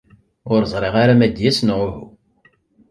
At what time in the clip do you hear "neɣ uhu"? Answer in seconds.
1.63-2.05